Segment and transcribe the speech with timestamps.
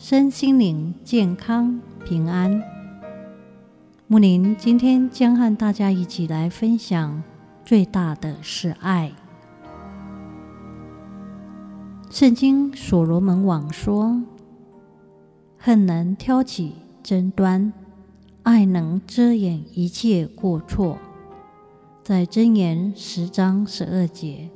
[0.00, 2.62] 身心灵健康平安。
[4.06, 7.20] 木林今天将和大家一起来分享：
[7.64, 9.12] 最大的是爱。
[12.10, 14.22] 圣经所罗门王说
[15.58, 17.72] ：“恨能挑起争端，
[18.44, 20.96] 爱能遮掩一切过错。”
[22.04, 24.48] 在箴言十章十二节。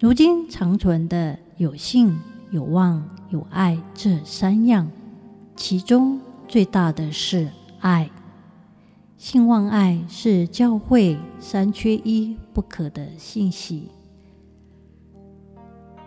[0.00, 2.16] 如今长存的有信、
[2.50, 4.90] 有望、有爱这三样，
[5.54, 7.48] 其中最大的是
[7.80, 8.10] 爱。
[9.16, 13.88] 信望爱是教会三缺一不可的信息。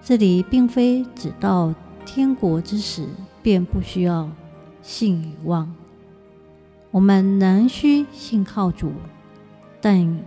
[0.01, 3.05] 这里并非指到天国之时
[3.43, 4.29] 便不需要
[4.81, 5.75] 信与望，
[6.89, 8.93] 我们仍需信靠主，
[9.79, 10.19] 但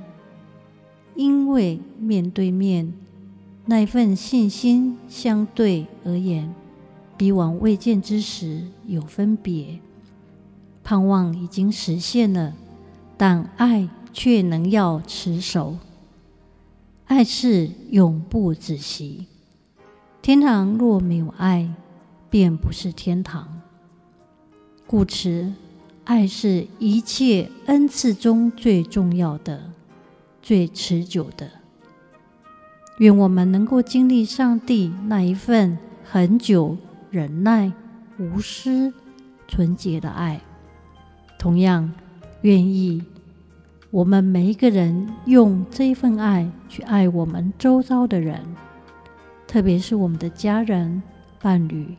[1.17, 2.93] 因为面对面。
[3.67, 6.55] 那份信心相对而言，
[7.17, 9.79] 比往未见之时有分别。
[10.83, 12.55] 盼望已经实现了，
[13.17, 15.79] 但爱却能要持守。
[17.07, 19.27] 爱是永不止息。
[20.21, 21.71] 天堂若没有爱，
[22.31, 23.61] 便不是天堂。
[24.87, 25.53] 故此，
[26.05, 29.71] 爱是一切恩赐中最重要的、
[30.43, 31.51] 最持久的。
[32.99, 36.77] 愿我们能够经历上帝那一份恒久、
[37.15, 37.73] 忍耐、
[38.19, 38.93] 无私、
[39.47, 40.41] 纯洁的爱。
[41.39, 41.93] 同样，
[42.41, 43.05] 愿意
[43.93, 48.41] 我们每一个人用这份爱去爱我们周遭的人，
[49.47, 51.01] 特别是我们的家人、
[51.41, 51.97] 伴侣。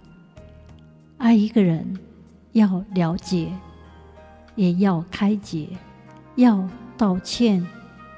[1.18, 1.98] 爱一个人，
[2.52, 3.54] 要了解，
[4.56, 5.78] 也要开解；
[6.36, 6.68] 要
[6.98, 7.66] 道歉，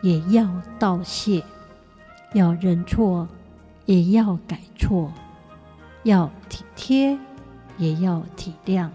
[0.02, 0.50] 也要
[0.80, 1.44] 道谢。
[2.34, 3.28] 要认错，
[3.86, 5.12] 也要改错；
[6.08, 7.20] 要体贴，
[7.78, 8.90] 也要体谅。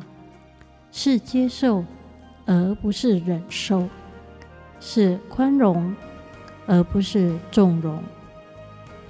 [0.90, 1.84] 是接受，
[2.46, 3.88] 而不是忍受；
[4.80, 5.94] 是宽容，
[6.66, 7.98] 而不是纵容；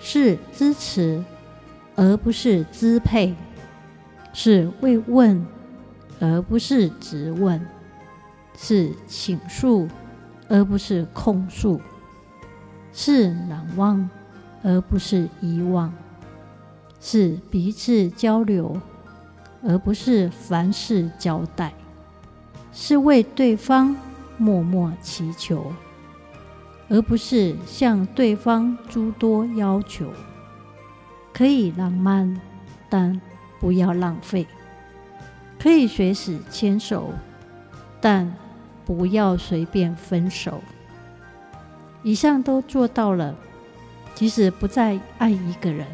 [0.00, 1.24] 是支持，
[1.94, 3.34] 而不是支配；
[4.32, 5.46] 是慰问，
[6.20, 7.60] 而不是质问；
[8.56, 9.88] 是倾诉，
[10.48, 11.80] 而不是控诉。
[12.92, 14.10] 是难忘，
[14.62, 15.90] 而不是遗忘；
[17.04, 18.80] 是彼此交流，
[19.64, 21.70] 而不是凡事交代；
[22.72, 23.96] 是为对方
[24.38, 25.72] 默默祈求，
[26.88, 30.06] 而不是向对方诸多要求。
[31.34, 32.40] 可以浪漫，
[32.88, 33.20] 但
[33.58, 34.46] 不要浪费；
[35.58, 37.10] 可以随时牵手，
[38.00, 38.32] 但
[38.84, 40.62] 不要随便分手。
[42.04, 43.34] 以上都做到了，
[44.14, 45.84] 即使不再爱一个人，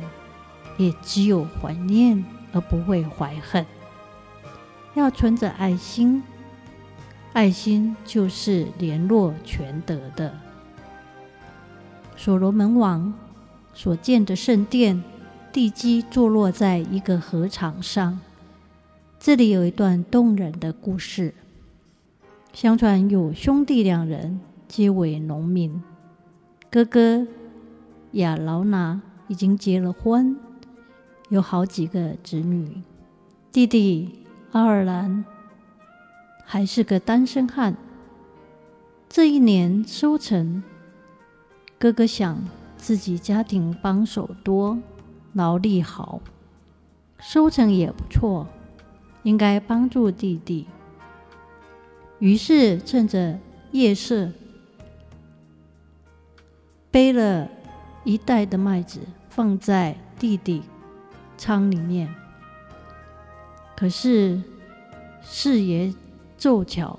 [0.78, 3.66] 也只有怀念而不会怀恨。
[4.94, 6.22] 要存着爱心，
[7.34, 10.32] 爱心就是联络全德的。
[12.16, 13.12] 所罗门王
[13.74, 15.04] 所建的圣殿，
[15.52, 18.18] 地基坐落在一个河场上。
[19.20, 21.34] 这里有一段动人的故事。
[22.52, 25.80] 相传有兄弟两人，皆为农民。
[26.70, 27.26] 哥哥
[28.12, 30.36] 亚劳拿已经结了婚，
[31.28, 32.82] 有好几个子女。
[33.52, 35.24] 弟弟阿尔兰
[36.44, 37.76] 还是个单身汉。
[39.08, 40.62] 这一年收成，
[41.78, 42.38] 哥哥想
[42.76, 44.78] 自己家庭帮手多，
[45.32, 46.20] 劳力好，
[47.18, 48.46] 收成也不错，
[49.22, 50.66] 应该帮助弟弟。
[52.18, 53.38] 于是趁着
[53.72, 54.30] 夜色。
[56.90, 57.48] 背了
[58.02, 60.62] 一袋的麦子放在弟弟
[61.38, 62.12] 仓里面，
[63.76, 64.42] 可是
[65.22, 65.94] 事也
[66.36, 66.98] 凑巧，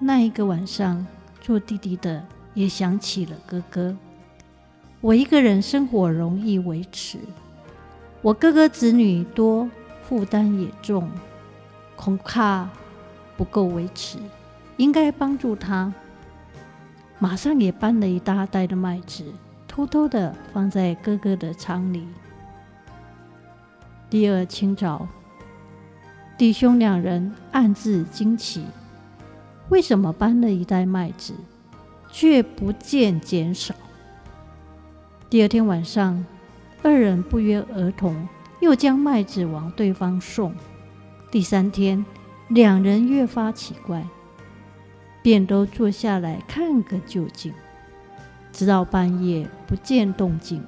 [0.00, 1.06] 那一个晚上
[1.40, 3.96] 做弟弟的也想起了哥哥。
[5.00, 7.18] 我一个人生活容易维持，
[8.20, 9.70] 我哥哥子女多，
[10.02, 11.08] 负担也重，
[11.94, 12.68] 恐怕
[13.36, 14.18] 不够维持，
[14.76, 15.94] 应该帮助他。
[17.20, 19.24] 马上也搬了一大袋的麦子，
[19.68, 22.06] 偷偷的放在哥哥的仓里。
[24.10, 25.06] 第二清早，
[26.36, 28.66] 弟兄两人暗自惊奇：
[29.68, 31.32] 为什么搬了一袋麦子，
[32.10, 33.72] 却不见减少？
[35.28, 36.26] 第二天晚上，
[36.82, 38.26] 二人不约而同
[38.60, 40.52] 又将麦子往对方送。
[41.30, 42.04] 第三天，
[42.48, 44.04] 两人越发奇怪，
[45.22, 47.54] 便都坐下来看个究竟。
[48.50, 50.60] 直到半夜不见动静，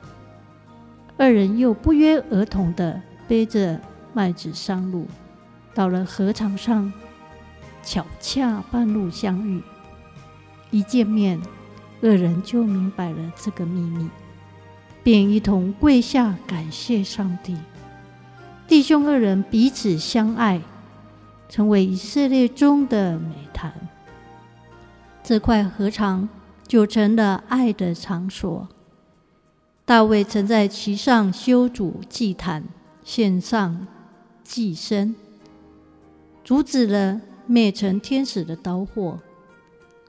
[1.16, 3.80] 二人又不约而同的背着
[4.12, 5.06] 麦子上路，
[5.74, 6.92] 到了禾场上，
[7.82, 9.62] 巧恰半路相遇。
[10.70, 11.40] 一见面，
[12.00, 14.08] 二人就明白了这个秘密，
[15.02, 17.56] 便一同跪下感谢上帝。
[18.66, 20.60] 弟兄二人彼此相爱，
[21.48, 23.72] 成为以色列中的美谈。
[25.22, 26.28] 这块禾场
[26.66, 28.68] 就成了爱的场所。
[29.84, 32.64] 大卫曾在其上修筑祭坛，
[33.04, 33.87] 献上
[34.44, 35.14] 祭牲，
[36.44, 39.20] 阻止了灭城天使的刀祸。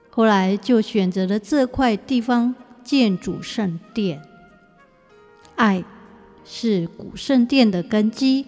[0.10, 2.54] 后来就选择了这块地方
[2.84, 4.22] 建主圣殿。
[5.56, 5.84] 爱
[6.46, 8.46] 是古圣殿的根基。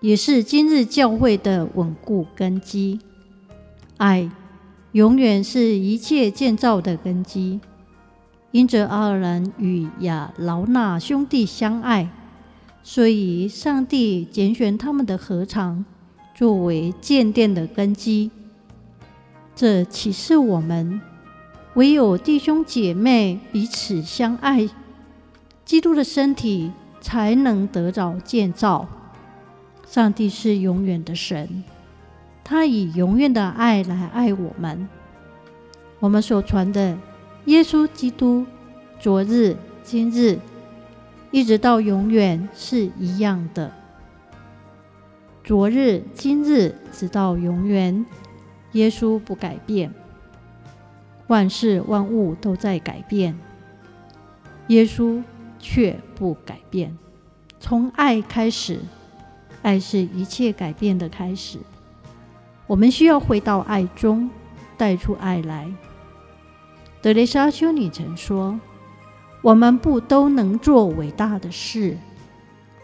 [0.00, 3.00] 也是今日教会的稳固根基。
[3.96, 4.30] 爱
[4.92, 7.58] 永远是一切建造的根基。
[8.50, 12.10] 因着爱尔兰与亚劳那兄弟相爱，
[12.86, 15.86] 所以上帝拣选他们的合场
[16.34, 18.30] 作为建殿的根基。
[19.56, 21.00] 这启示我们：
[21.74, 24.68] 唯有弟兄姐妹彼此相爱，
[25.64, 26.70] 基督的身体
[27.00, 28.86] 才能得着建造。
[29.86, 31.64] 上帝是永远的神，
[32.44, 34.86] 他以永远的爱来爱我们。
[36.00, 36.98] 我们所传的
[37.46, 38.44] 耶稣基督，
[39.00, 40.38] 昨日、今日，
[41.34, 43.72] 一直到永远是一样的。
[45.42, 48.06] 昨日、今日，直到永远，
[48.70, 49.92] 耶稣不改变。
[51.26, 53.36] 万事万物都在改变，
[54.68, 55.20] 耶稣
[55.58, 56.96] 却不改变。
[57.58, 58.78] 从爱开始。
[59.62, 61.58] 爱是一切改变的开始，
[62.68, 64.30] 我们需要回到爱中，
[64.76, 65.68] 带出爱来。
[67.02, 68.60] 德蕾莎修女曾说
[69.44, 71.98] ：“我们不都能做伟大的事，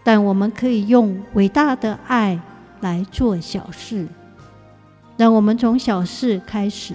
[0.05, 2.39] 但我们可以用伟大的爱
[2.81, 4.07] 来做小事。
[5.17, 6.93] 让我们从小事开始，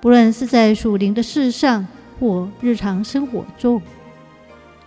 [0.00, 1.86] 不论是在属灵的事上
[2.18, 3.82] 或日常生活中，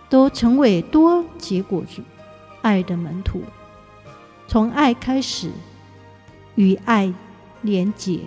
[0.08, 2.02] 都成为多结果子
[2.62, 3.44] 爱的门徒。”
[4.48, 5.52] 从爱开始，
[6.56, 7.14] 与爱
[7.60, 8.22] 连结。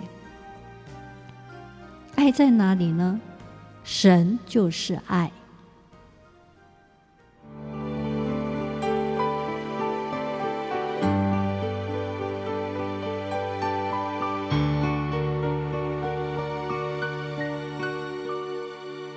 [2.14, 3.20] 爱在哪里呢？
[3.86, 5.30] 神就是爱。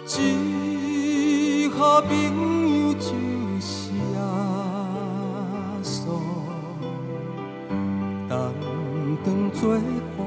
[0.05, 3.09] 最好朋友就
[9.51, 9.81] 做伴
[10.15, 10.18] 甲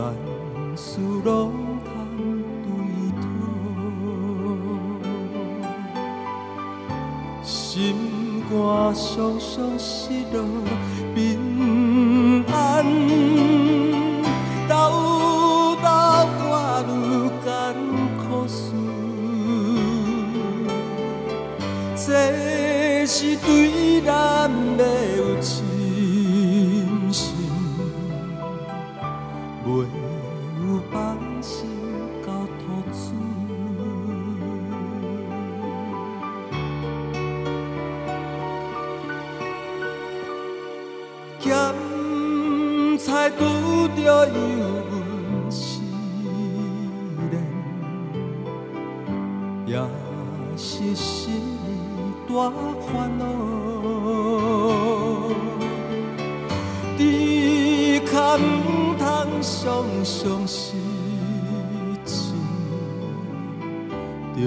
[0.00, 0.14] 万
[0.74, 1.52] 事拢
[1.84, 1.90] 通
[2.64, 2.68] 对
[3.20, 3.22] 讨，
[7.44, 8.50] 心肝
[8.94, 10.38] 伤伤失落
[11.14, 11.18] 平
[12.50, 12.54] 安。
[21.96, 24.82] 这是对咱的
[25.16, 25.64] 有信
[44.40, 45.82] 着油温时
[47.30, 47.34] 冷，
[49.66, 49.72] 也
[50.56, 51.20] 是心。
[52.32, 52.34] 大
[52.86, 53.22] 烦恼，
[56.96, 59.02] 只可唔通
[59.42, 60.78] 伤伤心
[62.04, 62.36] 情，
[64.36, 64.38] 就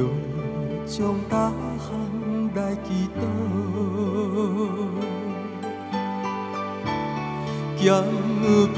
[0.88, 1.85] 将大项
[2.55, 2.88] 来祈
[3.19, 3.21] 祷，
[7.77, 7.83] 兼
[8.73, 8.77] 朋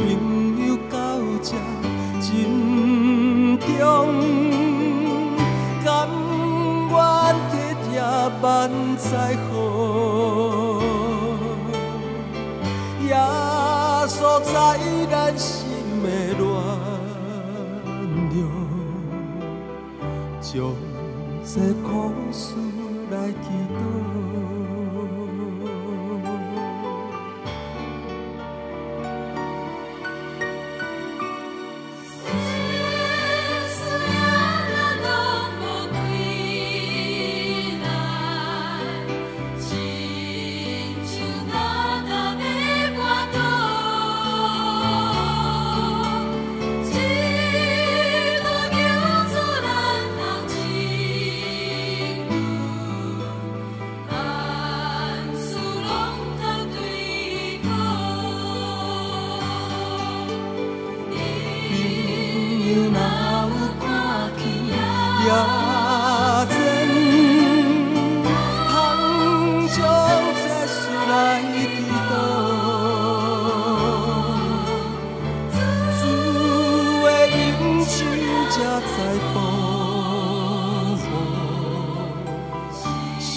[3.77, 3.84] 真重，
[5.84, 5.88] 甘
[6.89, 6.96] 愿。
[8.41, 9.08] 万载
[9.48, 9.53] 好，
[13.03, 13.13] 耶
[14.08, 14.53] 稣在
[15.10, 15.48] 咱心
[16.03, 16.44] 的恋
[18.32, 18.38] 流，
[20.41, 20.51] 将
[21.46, 21.53] 这
[21.84, 21.88] 苦
[22.32, 22.44] 事
[23.12, 23.79] 来祈祷。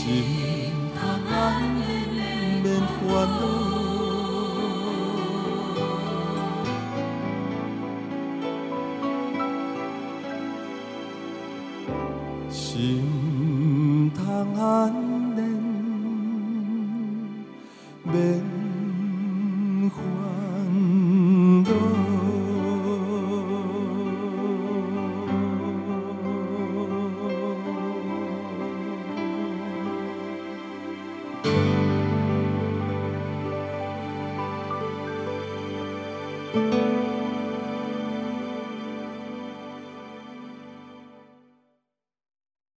[0.09, 1.61] 心通安
[2.63, 3.68] 宁，免。